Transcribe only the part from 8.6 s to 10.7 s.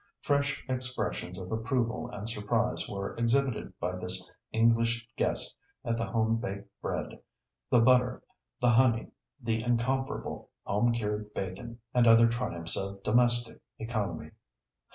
honey, the incomparable